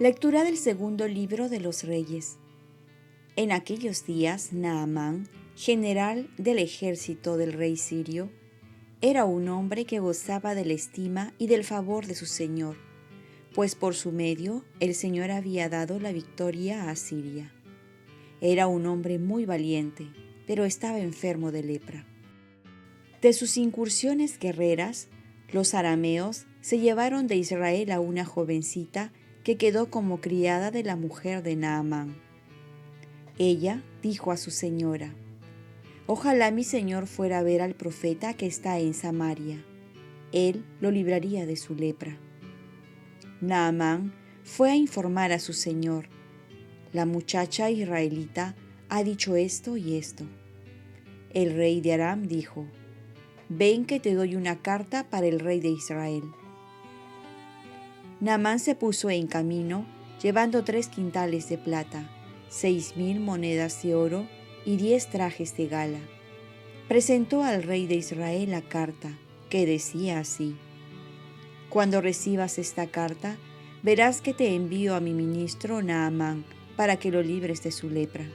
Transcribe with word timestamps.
Lectura 0.00 0.44
del 0.44 0.56
segundo 0.56 1.08
libro 1.08 1.48
de 1.48 1.58
los 1.58 1.82
Reyes. 1.82 2.36
En 3.34 3.50
aquellos 3.50 4.06
días, 4.06 4.52
Naamán, 4.52 5.28
general 5.56 6.30
del 6.38 6.60
ejército 6.60 7.36
del 7.36 7.52
rey 7.52 7.76
sirio, 7.76 8.30
era 9.00 9.24
un 9.24 9.48
hombre 9.48 9.86
que 9.86 9.98
gozaba 9.98 10.54
de 10.54 10.64
la 10.64 10.74
estima 10.74 11.34
y 11.36 11.48
del 11.48 11.64
favor 11.64 12.06
de 12.06 12.14
su 12.14 12.26
señor, 12.26 12.76
pues 13.56 13.74
por 13.74 13.96
su 13.96 14.12
medio 14.12 14.64
el 14.78 14.94
Señor 14.94 15.32
había 15.32 15.68
dado 15.68 15.98
la 15.98 16.12
victoria 16.12 16.90
a 16.90 16.94
Siria. 16.94 17.52
Era 18.40 18.68
un 18.68 18.86
hombre 18.86 19.18
muy 19.18 19.46
valiente, 19.46 20.06
pero 20.46 20.64
estaba 20.64 21.00
enfermo 21.00 21.50
de 21.50 21.64
lepra. 21.64 22.06
De 23.20 23.32
sus 23.32 23.56
incursiones 23.56 24.38
guerreras, 24.38 25.08
los 25.52 25.74
arameos 25.74 26.46
se 26.60 26.78
llevaron 26.78 27.26
de 27.26 27.34
Israel 27.34 27.90
a 27.90 27.98
una 27.98 28.24
jovencita 28.24 29.12
que 29.44 29.56
quedó 29.56 29.90
como 29.90 30.20
criada 30.20 30.70
de 30.70 30.82
la 30.82 30.96
mujer 30.96 31.42
de 31.42 31.56
Naamán. 31.56 32.16
Ella 33.38 33.82
dijo 34.02 34.32
a 34.32 34.36
su 34.36 34.50
señora, 34.50 35.14
Ojalá 36.06 36.50
mi 36.50 36.64
señor 36.64 37.06
fuera 37.06 37.38
a 37.38 37.42
ver 37.42 37.60
al 37.60 37.74
profeta 37.74 38.34
que 38.34 38.46
está 38.46 38.78
en 38.78 38.94
Samaria. 38.94 39.62
Él 40.32 40.64
lo 40.80 40.90
libraría 40.90 41.44
de 41.44 41.56
su 41.56 41.74
lepra. 41.74 42.18
Naamán 43.40 44.14
fue 44.42 44.70
a 44.70 44.76
informar 44.76 45.32
a 45.32 45.38
su 45.38 45.52
señor. 45.52 46.08
La 46.92 47.04
muchacha 47.04 47.70
israelita 47.70 48.56
ha 48.88 49.04
dicho 49.04 49.36
esto 49.36 49.76
y 49.76 49.96
esto. 49.96 50.24
El 51.34 51.54
rey 51.54 51.82
de 51.82 51.92
Aram 51.92 52.26
dijo, 52.26 52.66
Ven 53.50 53.84
que 53.84 54.00
te 54.00 54.14
doy 54.14 54.34
una 54.34 54.60
carta 54.60 55.08
para 55.08 55.26
el 55.26 55.40
rey 55.40 55.60
de 55.60 55.68
Israel. 55.68 56.22
Naamán 58.20 58.58
se 58.58 58.74
puso 58.74 59.10
en 59.10 59.28
camino, 59.28 59.86
llevando 60.20 60.64
tres 60.64 60.88
quintales 60.88 61.48
de 61.48 61.56
plata, 61.56 62.10
seis 62.48 62.96
mil 62.96 63.20
monedas 63.20 63.80
de 63.82 63.94
oro 63.94 64.26
y 64.64 64.76
diez 64.76 65.08
trajes 65.08 65.56
de 65.56 65.68
gala. 65.68 66.00
Presentó 66.88 67.44
al 67.44 67.62
rey 67.62 67.86
de 67.86 67.94
Israel 67.94 68.50
la 68.50 68.62
carta, 68.62 69.16
que 69.50 69.66
decía 69.66 70.18
así, 70.18 70.56
Cuando 71.68 72.00
recibas 72.00 72.58
esta 72.58 72.88
carta, 72.88 73.36
verás 73.84 74.20
que 74.20 74.34
te 74.34 74.52
envío 74.52 74.96
a 74.96 75.00
mi 75.00 75.12
ministro 75.12 75.80
Naamán 75.80 76.44
para 76.76 76.96
que 76.96 77.12
lo 77.12 77.22
libres 77.22 77.62
de 77.62 77.70
su 77.70 77.88
lepra. 77.88 78.26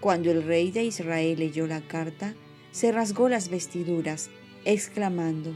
Cuando 0.00 0.32
el 0.32 0.42
rey 0.42 0.72
de 0.72 0.82
Israel 0.82 1.38
leyó 1.38 1.68
la 1.68 1.80
carta, 1.80 2.34
se 2.72 2.90
rasgó 2.90 3.28
las 3.28 3.50
vestiduras, 3.50 4.30
exclamando, 4.64 5.52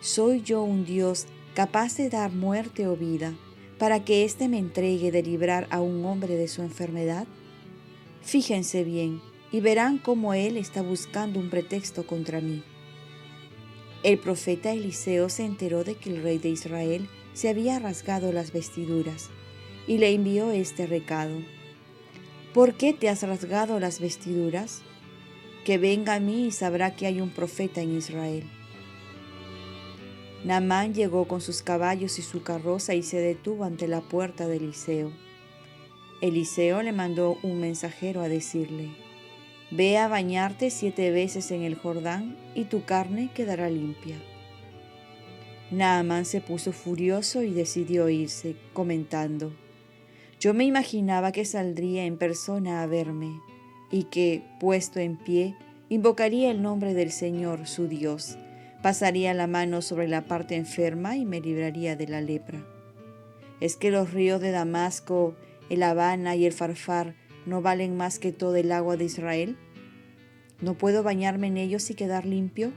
¿Soy 0.00 0.42
yo 0.42 0.62
un 0.62 0.84
Dios 0.84 1.26
capaz 1.58 1.96
de 1.96 2.08
dar 2.08 2.30
muerte 2.30 2.86
o 2.86 2.96
vida, 2.96 3.34
para 3.80 4.04
que 4.04 4.24
éste 4.24 4.46
me 4.46 4.58
entregue 4.58 5.10
de 5.10 5.24
librar 5.24 5.66
a 5.70 5.80
un 5.80 6.04
hombre 6.04 6.36
de 6.36 6.46
su 6.46 6.62
enfermedad? 6.62 7.26
Fíjense 8.22 8.84
bien 8.84 9.20
y 9.50 9.58
verán 9.58 9.98
cómo 9.98 10.34
él 10.34 10.56
está 10.56 10.82
buscando 10.82 11.40
un 11.40 11.50
pretexto 11.50 12.06
contra 12.06 12.40
mí. 12.40 12.62
El 14.04 14.20
profeta 14.20 14.70
Eliseo 14.70 15.28
se 15.28 15.46
enteró 15.46 15.82
de 15.82 15.96
que 15.96 16.10
el 16.10 16.22
rey 16.22 16.38
de 16.38 16.50
Israel 16.50 17.08
se 17.32 17.48
había 17.48 17.80
rasgado 17.80 18.30
las 18.30 18.52
vestiduras 18.52 19.28
y 19.88 19.98
le 19.98 20.14
envió 20.14 20.52
este 20.52 20.86
recado. 20.86 21.40
¿Por 22.54 22.74
qué 22.74 22.92
te 22.92 23.08
has 23.08 23.24
rasgado 23.24 23.80
las 23.80 23.98
vestiduras? 23.98 24.82
Que 25.64 25.76
venga 25.76 26.14
a 26.14 26.20
mí 26.20 26.46
y 26.46 26.50
sabrá 26.52 26.94
que 26.94 27.06
hay 27.06 27.20
un 27.20 27.30
profeta 27.30 27.80
en 27.80 27.98
Israel. 27.98 28.44
Naamán 30.44 30.94
llegó 30.94 31.26
con 31.26 31.40
sus 31.40 31.62
caballos 31.62 32.18
y 32.18 32.22
su 32.22 32.42
carroza 32.42 32.94
y 32.94 33.02
se 33.02 33.18
detuvo 33.18 33.64
ante 33.64 33.88
la 33.88 34.00
puerta 34.00 34.46
de 34.46 34.58
Eliseo. 34.58 35.10
Eliseo 36.20 36.82
le 36.82 36.92
mandó 36.92 37.38
un 37.42 37.60
mensajero 37.60 38.20
a 38.20 38.28
decirle, 38.28 38.90
Ve 39.70 39.98
a 39.98 40.08
bañarte 40.08 40.70
siete 40.70 41.10
veces 41.10 41.50
en 41.50 41.62
el 41.62 41.74
Jordán 41.74 42.36
y 42.54 42.64
tu 42.64 42.84
carne 42.84 43.30
quedará 43.34 43.68
limpia. 43.68 44.16
Naamán 45.70 46.24
se 46.24 46.40
puso 46.40 46.72
furioso 46.72 47.42
y 47.42 47.52
decidió 47.52 48.08
irse, 48.08 48.56
comentando, 48.72 49.52
Yo 50.40 50.54
me 50.54 50.64
imaginaba 50.64 51.32
que 51.32 51.44
saldría 51.44 52.04
en 52.04 52.16
persona 52.16 52.82
a 52.82 52.86
verme 52.86 53.40
y 53.90 54.04
que, 54.04 54.42
puesto 54.60 55.00
en 55.00 55.16
pie, 55.16 55.56
invocaría 55.88 56.50
el 56.50 56.62
nombre 56.62 56.94
del 56.94 57.10
Señor, 57.10 57.66
su 57.66 57.88
Dios 57.88 58.38
Pasaría 58.82 59.34
la 59.34 59.48
mano 59.48 59.82
sobre 59.82 60.06
la 60.06 60.26
parte 60.26 60.54
enferma 60.54 61.16
y 61.16 61.24
me 61.24 61.40
libraría 61.40 61.96
de 61.96 62.06
la 62.06 62.20
lepra. 62.20 62.64
¿Es 63.60 63.76
que 63.76 63.90
los 63.90 64.12
ríos 64.12 64.40
de 64.40 64.52
Damasco, 64.52 65.34
el 65.68 65.82
Habana 65.82 66.36
y 66.36 66.46
el 66.46 66.52
Farfar 66.52 67.16
no 67.44 67.60
valen 67.60 67.96
más 67.96 68.20
que 68.20 68.30
todo 68.30 68.54
el 68.54 68.70
agua 68.70 68.96
de 68.96 69.04
Israel? 69.04 69.56
¿No 70.60 70.74
puedo 70.74 71.02
bañarme 71.02 71.48
en 71.48 71.56
ellos 71.56 71.90
y 71.90 71.94
quedar 71.94 72.24
limpio? 72.24 72.72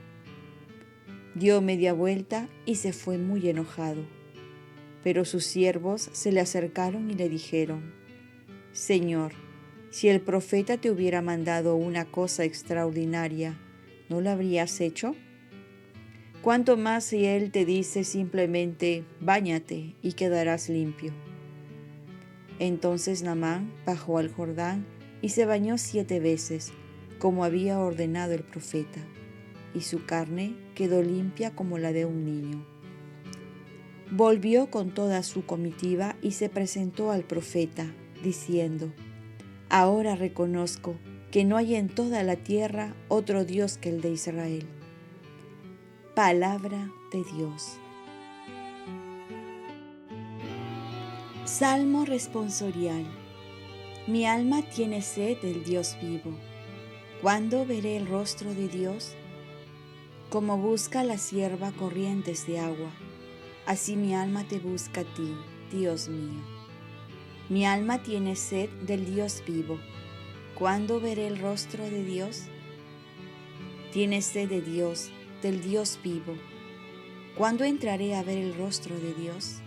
Dio 1.36 1.62
media 1.62 1.94
vuelta 1.94 2.50
y 2.66 2.76
se 2.76 2.94
fue 2.94 3.20
muy 3.20 3.48
enojado. 3.48 4.04
Pero 5.04 5.24
sus 5.24 5.46
siervos 5.46 6.10
se 6.14 6.32
le 6.32 6.40
acercaron 6.40 7.12
y 7.12 7.14
le 7.14 7.30
dijeron, 7.30 7.94
Señor, 8.72 9.34
si 9.92 10.10
el 10.10 10.22
profeta 10.22 10.78
te 10.78 10.90
hubiera 10.90 11.22
mandado 11.22 11.76
una 11.76 12.06
cosa 12.06 12.44
extraordinaria, 12.44 13.60
¿no 14.10 14.20
lo 14.20 14.32
habrías 14.32 14.82
hecho? 14.82 15.16
Cuanto 16.42 16.76
más 16.76 17.04
si 17.04 17.26
Él 17.26 17.52
te 17.52 17.66
dice 17.66 18.04
simplemente, 18.04 19.04
báñate 19.20 19.94
y 20.02 20.14
quedarás 20.14 20.70
limpio. 20.70 21.14
Entonces 22.58 23.22
Namán 23.22 23.72
bajó 23.86 24.18
al 24.18 24.34
Jordán 24.34 24.88
y 25.22 25.30
se 25.30 25.46
bañó 25.46 25.78
siete 25.78 26.20
veces, 26.20 26.74
como 27.20 27.46
había 27.46 27.80
ordenado 27.80 28.34
el 28.34 28.42
profeta, 28.42 29.02
y 29.76 29.82
su 29.82 30.04
carne 30.08 30.56
quedó 30.74 31.04
limpia 31.04 31.52
como 31.52 31.78
la 31.78 31.92
de 31.92 32.06
un 32.06 32.26
niño. 32.26 32.66
Volvió 34.10 34.72
con 34.72 34.96
toda 34.96 35.22
su 35.22 35.46
comitiva 35.46 36.16
y 36.24 36.32
se 36.32 36.50
presentó 36.50 37.12
al 37.12 37.24
profeta, 37.24 37.86
diciendo, 38.24 38.92
Ahora 39.70 40.16
reconozco 40.16 40.96
que 41.30 41.46
no 41.46 41.56
hay 41.56 41.76
en 41.76 41.88
toda 41.88 42.24
la 42.24 42.36
tierra 42.36 42.96
otro 43.10 43.46
Dios 43.46 43.78
que 43.78 43.90
el 43.90 44.02
de 44.02 44.10
Israel 44.10 44.68
Palabra 46.16 46.92
de 47.14 47.24
Dios. 47.24 47.78
Salmo 51.46 52.04
responsorial. 52.04 53.06
Mi 54.08 54.26
alma 54.26 54.62
tiene 54.62 55.02
sed 55.04 55.38
del 55.38 55.64
Dios 55.64 55.96
vivo. 56.02 56.34
¿Cuándo 57.22 57.66
veré 57.66 57.96
el 57.96 58.08
rostro 58.08 58.54
de 58.54 58.68
Dios? 58.68 59.16
Como 60.30 60.58
busca 60.58 61.06
la 61.06 61.18
sierva 61.18 61.72
corrientes 61.72 62.46
de 62.46 62.60
agua, 62.60 62.92
así 63.66 63.96
mi 63.96 64.14
alma 64.14 64.46
te 64.46 64.60
busca 64.60 65.02
a 65.02 65.06
ti, 65.06 65.34
Dios 65.72 66.10
mío. 66.10 66.44
Mi 67.48 67.66
alma 67.66 68.04
tiene 68.04 68.36
sed 68.36 68.70
del 68.82 69.06
Dios 69.06 69.42
vivo. 69.48 69.80
¿Cuándo 70.56 71.00
veré 71.00 71.28
el 71.28 71.40
rostro 71.40 71.86
de 71.86 72.04
Dios? 72.04 72.48
Tiene 73.94 74.22
sed 74.22 74.50
de 74.50 74.62
Dios 74.62 75.10
del 75.42 75.62
Dios 75.62 76.00
vivo. 76.04 76.36
¿Cuándo 77.36 77.64
entraré 77.64 78.16
a 78.16 78.24
ver 78.24 78.38
el 78.38 78.56
rostro 78.56 79.00
de 79.00 79.14
Dios? 79.14 79.62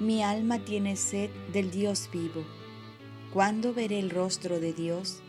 Mi 0.00 0.22
alma 0.22 0.58
tiene 0.58 0.96
sed 0.96 1.30
del 1.52 1.70
Dios 1.70 2.08
vivo. 2.12 2.44
¿Cuándo 3.32 3.72
veré 3.72 3.98
el 3.98 4.10
rostro 4.10 4.60
de 4.60 4.72
Dios? 4.72 5.20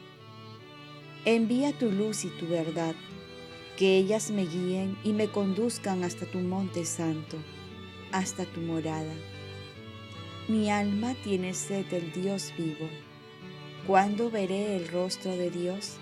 Envía 1.23 1.77
tu 1.77 1.91
luz 1.91 2.25
y 2.25 2.29
tu 2.29 2.47
verdad, 2.47 2.95
que 3.77 3.97
ellas 3.97 4.31
me 4.31 4.45
guíen 4.45 4.97
y 5.03 5.13
me 5.13 5.29
conduzcan 5.29 6.03
hasta 6.03 6.25
tu 6.25 6.39
monte 6.39 6.85
santo, 6.85 7.37
hasta 8.11 8.45
tu 8.45 8.61
morada. 8.61 9.13
Mi 10.47 10.69
alma 10.69 11.15
tiene 11.23 11.53
sed 11.53 11.85
del 11.87 12.11
Dios 12.11 12.53
vivo. 12.57 12.89
¿Cuándo 13.87 14.29
veré 14.29 14.75
el 14.75 14.87
rostro 14.87 15.31
de 15.31 15.49
Dios? 15.49 15.97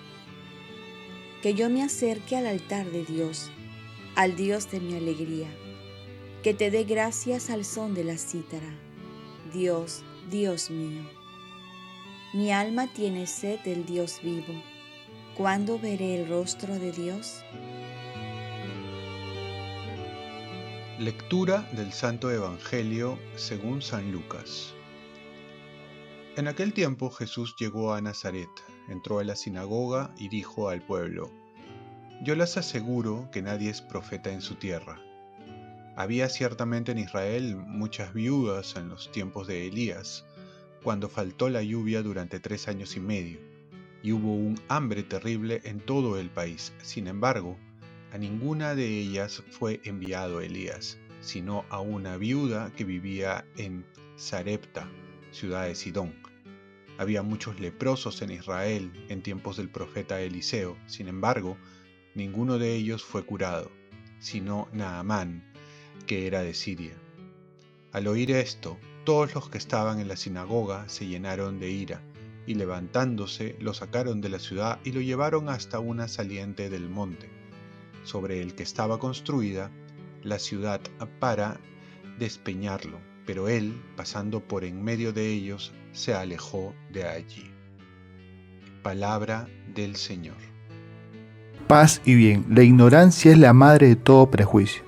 Que 1.43 1.53
yo 1.55 1.69
me 1.69 1.83
acerque 1.83 2.37
al 2.37 2.47
altar 2.47 2.89
de 2.89 3.03
Dios, 3.03 3.51
al 4.15 4.37
Dios 4.37 4.71
de 4.71 4.79
mi 4.79 4.95
alegría, 4.95 5.49
que 6.41 6.53
te 6.53 6.71
dé 6.71 6.85
gracias 6.85 7.49
al 7.49 7.65
son 7.65 7.93
de 7.93 8.05
la 8.05 8.17
cítara. 8.17 8.73
Dios, 9.51 10.03
Dios 10.31 10.69
mío. 10.69 11.03
Mi 12.33 12.53
alma 12.53 12.87
tiene 12.93 13.27
sed 13.27 13.59
del 13.59 13.85
Dios 13.85 14.21
vivo. 14.23 14.53
¿Cuándo 15.35 15.77
veré 15.77 16.21
el 16.21 16.29
rostro 16.29 16.79
de 16.79 16.93
Dios? 16.93 17.43
Lectura 20.97 21.69
del 21.73 21.91
Santo 21.91 22.31
Evangelio 22.31 23.19
según 23.35 23.81
San 23.81 24.13
Lucas. 24.13 24.73
En 26.37 26.47
aquel 26.47 26.71
tiempo 26.71 27.11
Jesús 27.11 27.53
llegó 27.59 27.93
a 27.93 27.99
Nazaret 27.99 28.72
entró 28.87 29.19
a 29.19 29.23
la 29.23 29.35
sinagoga 29.35 30.13
y 30.17 30.29
dijo 30.29 30.69
al 30.69 30.81
pueblo, 30.81 31.31
Yo 32.23 32.35
les 32.35 32.57
aseguro 32.57 33.29
que 33.31 33.41
nadie 33.41 33.69
es 33.69 33.81
profeta 33.81 34.31
en 34.31 34.41
su 34.41 34.55
tierra. 34.55 34.99
Había 35.95 36.27
ciertamente 36.29 36.91
en 36.91 36.99
Israel 36.99 37.55
muchas 37.55 38.13
viudas 38.13 38.75
en 38.75 38.89
los 38.89 39.11
tiempos 39.11 39.47
de 39.47 39.67
Elías, 39.67 40.25
cuando 40.81 41.07
faltó 41.07 41.49
la 41.49 41.61
lluvia 41.61 42.01
durante 42.01 42.39
tres 42.39 42.67
años 42.67 42.97
y 42.97 42.99
medio, 42.99 43.39
y 44.01 44.11
hubo 44.11 44.33
un 44.33 44.59
hambre 44.67 45.03
terrible 45.03 45.61
en 45.63 45.79
todo 45.79 46.19
el 46.19 46.29
país. 46.29 46.73
Sin 46.81 47.07
embargo, 47.07 47.57
a 48.11 48.17
ninguna 48.17 48.75
de 48.75 48.99
ellas 48.99 49.43
fue 49.49 49.81
enviado 49.85 50.41
Elías, 50.41 50.97
sino 51.21 51.65
a 51.69 51.79
una 51.79 52.17
viuda 52.17 52.71
que 52.75 52.83
vivía 52.83 53.45
en 53.57 53.85
Sarepta, 54.17 54.87
ciudad 55.31 55.65
de 55.65 55.75
Sidón. 55.75 56.13
Había 56.97 57.23
muchos 57.23 57.59
leprosos 57.59 58.21
en 58.21 58.31
Israel 58.31 58.91
en 59.09 59.21
tiempos 59.21 59.57
del 59.57 59.69
profeta 59.69 60.21
Eliseo, 60.21 60.77
sin 60.85 61.07
embargo, 61.07 61.57
ninguno 62.13 62.59
de 62.59 62.75
ellos 62.75 63.03
fue 63.03 63.25
curado, 63.25 63.71
sino 64.19 64.67
Naamán, 64.73 65.43
que 66.05 66.27
era 66.27 66.43
de 66.43 66.53
Siria. 66.53 66.93
Al 67.91 68.07
oír 68.07 68.31
esto, 68.31 68.77
todos 69.05 69.33
los 69.33 69.49
que 69.49 69.57
estaban 69.57 69.99
en 69.99 70.07
la 70.07 70.15
sinagoga 70.15 70.87
se 70.87 71.07
llenaron 71.07 71.59
de 71.59 71.69
ira, 71.71 72.01
y 72.45 72.55
levantándose 72.55 73.55
lo 73.59 73.73
sacaron 73.73 74.21
de 74.21 74.29
la 74.29 74.39
ciudad 74.39 74.79
y 74.83 74.91
lo 74.91 75.01
llevaron 75.01 75.49
hasta 75.49 75.79
una 75.79 76.07
saliente 76.07 76.69
del 76.69 76.89
monte, 76.89 77.29
sobre 78.03 78.41
el 78.41 78.53
que 78.53 78.63
estaba 78.63 78.99
construida 78.99 79.71
la 80.23 80.39
ciudad 80.39 80.81
para 81.19 81.59
despeñarlo, 82.19 82.99
pero 83.25 83.49
él, 83.49 83.81
pasando 83.95 84.41
por 84.41 84.63
en 84.63 84.83
medio 84.83 85.13
de 85.13 85.31
ellos, 85.31 85.73
se 85.93 86.13
alejó 86.13 86.73
de 86.91 87.07
allí. 87.07 87.51
Palabra 88.81 89.47
del 89.73 89.95
Señor. 89.95 90.35
Paz 91.67 92.01
y 92.03 92.15
bien, 92.15 92.45
la 92.49 92.63
ignorancia 92.63 93.31
es 93.31 93.37
la 93.37 93.53
madre 93.53 93.87
de 93.87 93.95
todo 93.95 94.29
prejuicio. 94.29 94.83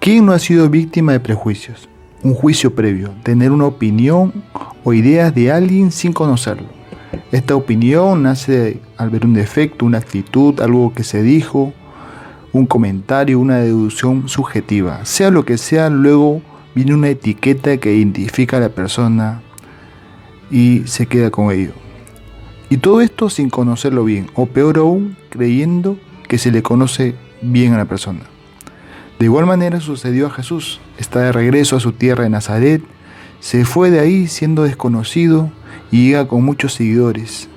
¿Quién 0.00 0.26
no 0.26 0.32
ha 0.32 0.38
sido 0.38 0.68
víctima 0.68 1.12
de 1.12 1.20
prejuicios? 1.20 1.88
Un 2.22 2.34
juicio 2.34 2.74
previo, 2.74 3.14
tener 3.22 3.52
una 3.52 3.66
opinión 3.66 4.42
o 4.82 4.92
ideas 4.92 5.34
de 5.34 5.52
alguien 5.52 5.92
sin 5.92 6.12
conocerlo. 6.12 6.66
Esta 7.30 7.54
opinión 7.54 8.22
nace 8.22 8.80
al 8.96 9.10
ver 9.10 9.24
un 9.24 9.34
defecto, 9.34 9.84
una 9.84 9.98
actitud, 9.98 10.60
algo 10.60 10.92
que 10.94 11.04
se 11.04 11.22
dijo, 11.22 11.72
un 12.52 12.66
comentario, 12.66 13.38
una 13.38 13.58
deducción 13.58 14.28
subjetiva. 14.28 15.04
Sea 15.04 15.30
lo 15.30 15.44
que 15.44 15.58
sea, 15.58 15.90
luego 15.90 16.42
viene 16.74 16.94
una 16.94 17.10
etiqueta 17.10 17.76
que 17.76 17.94
identifica 17.94 18.56
a 18.56 18.60
la 18.60 18.70
persona 18.70 19.42
y 20.50 20.82
se 20.86 21.06
queda 21.06 21.30
con 21.30 21.50
ello. 21.50 21.72
Y 22.70 22.78
todo 22.78 23.00
esto 23.00 23.30
sin 23.30 23.50
conocerlo 23.50 24.04
bien, 24.04 24.30
o 24.34 24.46
peor 24.46 24.78
aún, 24.78 25.16
creyendo 25.30 25.98
que 26.28 26.38
se 26.38 26.52
le 26.52 26.62
conoce 26.62 27.14
bien 27.40 27.72
a 27.72 27.78
la 27.78 27.86
persona. 27.86 28.20
De 29.18 29.24
igual 29.24 29.46
manera 29.46 29.80
sucedió 29.80 30.26
a 30.26 30.30
Jesús. 30.30 30.80
Está 30.98 31.20
de 31.20 31.32
regreso 31.32 31.76
a 31.76 31.80
su 31.80 31.92
tierra 31.92 32.24
de 32.24 32.30
Nazaret, 32.30 32.82
se 33.40 33.64
fue 33.64 33.90
de 33.90 34.00
ahí 34.00 34.26
siendo 34.26 34.64
desconocido 34.64 35.50
y 35.90 36.06
llega 36.06 36.28
con 36.28 36.44
muchos 36.44 36.74
seguidores. 36.74 37.48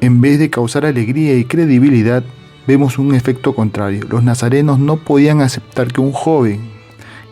En 0.00 0.20
vez 0.20 0.38
de 0.38 0.50
causar 0.50 0.84
alegría 0.84 1.36
y 1.36 1.44
credibilidad, 1.44 2.24
vemos 2.66 2.98
un 2.98 3.14
efecto 3.14 3.54
contrario. 3.54 4.04
Los 4.08 4.22
nazarenos 4.22 4.78
no 4.78 4.96
podían 4.96 5.40
aceptar 5.40 5.92
que 5.92 6.00
un 6.00 6.12
joven 6.12 6.60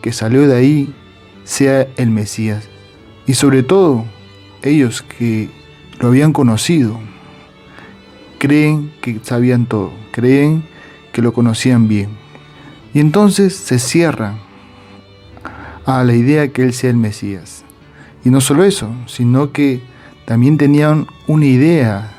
que 0.01 0.11
salió 0.11 0.47
de 0.47 0.55
ahí 0.55 0.93
sea 1.43 1.87
el 1.97 2.09
Mesías. 2.09 2.67
Y 3.27 3.35
sobre 3.35 3.63
todo, 3.63 4.05
ellos 4.63 5.01
que 5.01 5.49
lo 5.99 6.07
habían 6.07 6.33
conocido, 6.33 6.99
creen 8.39 8.91
que 9.01 9.19
sabían 9.23 9.65
todo, 9.65 9.91
creen 10.11 10.63
que 11.11 11.21
lo 11.21 11.33
conocían 11.33 11.87
bien. 11.87 12.09
Y 12.93 12.99
entonces 12.99 13.55
se 13.55 13.79
cierran 13.79 14.39
a 15.85 16.03
la 16.03 16.15
idea 16.15 16.47
que 16.47 16.63
Él 16.63 16.73
sea 16.73 16.89
el 16.89 16.97
Mesías. 16.97 17.63
Y 18.23 18.29
no 18.29 18.41
solo 18.41 18.63
eso, 18.63 18.89
sino 19.05 19.51
que 19.51 19.81
también 20.25 20.57
tenían 20.57 21.07
una 21.27 21.45
idea 21.45 22.09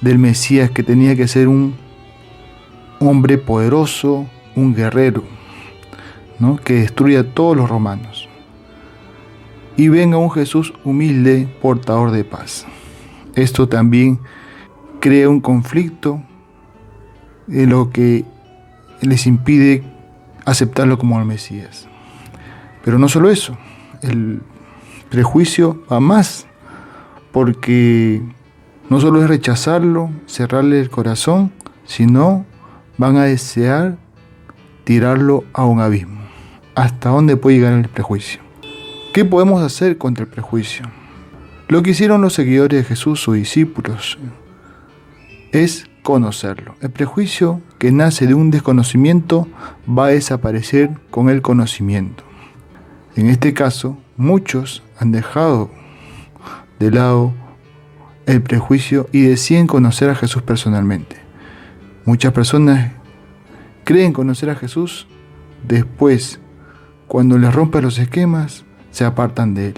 del 0.00 0.18
Mesías 0.18 0.70
que 0.70 0.82
tenía 0.82 1.16
que 1.16 1.28
ser 1.28 1.48
un 1.48 1.74
hombre 3.00 3.38
poderoso, 3.38 4.26
un 4.54 4.74
guerrero, 4.74 5.22
¿no? 6.38 6.56
que 6.56 6.74
destruya 6.74 7.20
a 7.20 7.24
todos 7.24 7.56
los 7.56 7.68
romanos. 7.68 8.17
Y 9.78 9.88
venga 9.88 10.18
un 10.18 10.30
Jesús 10.32 10.74
humilde, 10.82 11.48
portador 11.62 12.10
de 12.10 12.24
paz. 12.24 12.66
Esto 13.36 13.68
también 13.68 14.18
crea 14.98 15.28
un 15.28 15.40
conflicto 15.40 16.20
en 17.46 17.70
lo 17.70 17.90
que 17.90 18.24
les 19.00 19.28
impide 19.28 19.84
aceptarlo 20.44 20.98
como 20.98 21.16
el 21.20 21.26
Mesías. 21.26 21.86
Pero 22.84 22.98
no 22.98 23.08
solo 23.08 23.30
eso, 23.30 23.56
el 24.02 24.42
prejuicio 25.10 25.80
va 25.90 26.00
más, 26.00 26.48
porque 27.30 28.20
no 28.90 28.98
solo 29.00 29.22
es 29.22 29.28
rechazarlo, 29.28 30.10
cerrarle 30.26 30.80
el 30.80 30.90
corazón, 30.90 31.52
sino 31.84 32.44
van 32.96 33.16
a 33.16 33.26
desear 33.26 33.96
tirarlo 34.82 35.44
a 35.52 35.64
un 35.66 35.80
abismo. 35.80 36.20
¿Hasta 36.74 37.10
dónde 37.10 37.36
puede 37.36 37.58
llegar 37.58 37.74
el 37.74 37.88
prejuicio? 37.88 38.47
¿Qué 39.12 39.24
podemos 39.24 39.62
hacer 39.62 39.96
contra 39.96 40.24
el 40.24 40.30
prejuicio? 40.30 40.84
Lo 41.68 41.82
que 41.82 41.90
hicieron 41.90 42.20
los 42.20 42.34
seguidores 42.34 42.78
de 42.78 42.84
Jesús, 42.84 43.20
sus 43.20 43.36
discípulos, 43.36 44.18
es 45.50 45.86
conocerlo. 46.02 46.74
El 46.80 46.90
prejuicio 46.90 47.62
que 47.78 47.90
nace 47.90 48.26
de 48.26 48.34
un 48.34 48.50
desconocimiento 48.50 49.48
va 49.88 50.06
a 50.06 50.10
desaparecer 50.10 50.90
con 51.10 51.30
el 51.30 51.42
conocimiento. 51.42 52.22
En 53.16 53.28
este 53.28 53.54
caso, 53.54 53.98
muchos 54.16 54.82
han 54.98 55.10
dejado 55.10 55.70
de 56.78 56.90
lado 56.90 57.32
el 58.26 58.42
prejuicio 58.42 59.08
y 59.10 59.22
deciden 59.22 59.66
conocer 59.66 60.10
a 60.10 60.14
Jesús 60.14 60.42
personalmente. 60.42 61.16
Muchas 62.04 62.32
personas 62.32 62.92
creen 63.84 64.12
conocer 64.12 64.50
a 64.50 64.54
Jesús, 64.54 65.08
después, 65.66 66.40
cuando 67.06 67.38
les 67.38 67.54
rompe 67.54 67.80
los 67.80 67.98
esquemas, 67.98 68.64
se 68.98 69.04
apartan 69.04 69.54
de 69.54 69.68
él. 69.68 69.74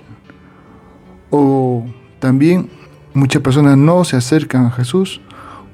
O 1.29 1.85
también 2.21 2.71
muchas 3.13 3.43
personas 3.43 3.77
no 3.77 4.03
se 4.05 4.17
acercan 4.17 4.65
a 4.65 4.71
Jesús 4.71 5.21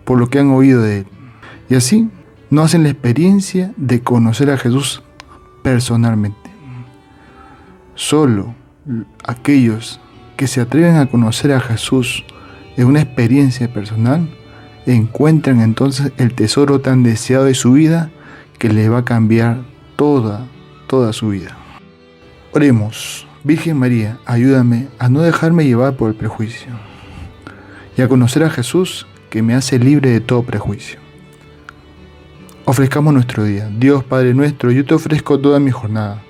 por 0.05 0.19
lo 0.19 0.29
que 0.29 0.41
han 0.41 0.51
oído 0.51 0.83
de 0.83 0.99
Él. 0.99 1.07
Y 1.69 1.77
así 1.77 2.11
no 2.51 2.63
hacen 2.63 2.83
la 2.83 2.91
experiencia 2.91 3.73
de 3.77 4.01
conocer 4.01 4.51
a 4.51 4.59
Jesús 4.59 5.03
personalmente. 5.63 6.51
Solo 7.95 8.53
aquellos 9.25 10.01
que 10.37 10.49
se 10.49 10.61
atreven 10.61 10.97
a 10.97 11.07
conocer 11.07 11.53
a 11.53 11.61
Jesús 11.61 12.25
en 12.77 12.89
una 12.89 13.01
experiencia 13.01 13.73
personal 13.73 14.29
encuentran 14.87 15.61
entonces 15.61 16.13
el 16.19 16.35
tesoro 16.35 16.81
tan 16.81 17.05
deseado 17.05 17.45
de 17.45 17.55
su 17.55 17.73
vida 17.73 18.11
que 18.59 18.69
le 18.71 18.89
va 18.89 18.99
a 18.99 19.05
cambiar 19.05 19.63
toda, 19.95 20.47
toda 20.89 21.13
su 21.13 21.29
vida. 21.29 21.57
Oremos, 22.53 23.26
Virgen 23.47 23.79
María, 23.79 24.19
ayúdame 24.27 24.89
a 24.99 25.09
no 25.09 25.23
dejarme 25.23 25.65
llevar 25.65 25.95
por 25.95 26.11
el 26.11 26.17
prejuicio 26.17 26.67
y 27.97 28.03
a 28.03 28.09
conocer 28.09 28.43
a 28.43 28.51
Jesús 28.51 29.07
que 29.31 29.41
me 29.41 29.55
hace 29.55 29.79
libre 29.79 30.11
de 30.11 30.19
todo 30.19 30.43
prejuicio. 30.43 30.99
Ofrezcamos 32.65 33.15
nuestro 33.15 33.45
día. 33.45 33.71
Dios 33.79 34.03
Padre 34.03 34.35
nuestro, 34.35 34.73
yo 34.73 34.85
te 34.85 34.95
ofrezco 34.95 35.39
toda 35.39 35.61
mi 35.61 35.71
jornada, 35.71 36.25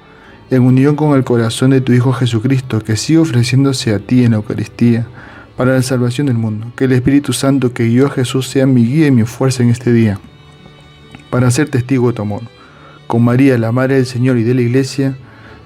en 0.51 0.61
unión 0.61 0.95
con 0.95 1.17
el 1.17 1.25
corazón 1.25 1.71
de 1.71 1.81
tu 1.81 1.95
Hijo 1.95 2.13
Jesucristo, 2.13 2.81
que 2.81 2.99
sigue 2.99 3.21
ofreciéndose 3.21 3.95
a 3.95 3.99
ti 3.99 4.23
en 4.23 4.33
la 4.33 4.37
Eucaristía, 4.37 5.07
para 5.57 5.73
la 5.73 5.81
salvación 5.81 6.27
del 6.27 6.37
mundo. 6.37 6.71
Que 6.77 6.85
el 6.85 6.93
Espíritu 6.93 7.33
Santo 7.33 7.73
que 7.73 7.87
guió 7.87 8.09
a 8.09 8.11
Jesús 8.11 8.47
sea 8.47 8.67
mi 8.67 8.85
guía 8.85 9.07
y 9.07 9.11
mi 9.11 9.23
fuerza 9.25 9.63
en 9.63 9.71
este 9.71 9.91
día, 9.91 10.21
para 11.31 11.51
ser 11.51 11.71
testigo 11.71 12.09
de 12.09 12.13
tu 12.13 12.21
amor. 12.21 12.43
Con 13.07 13.25
María, 13.25 13.57
la 13.57 13.73
Madre 13.73 13.95
del 13.95 14.05
Señor 14.05 14.37
y 14.37 14.43
de 14.43 14.53
la 14.53 14.61
Iglesia, 14.61 15.17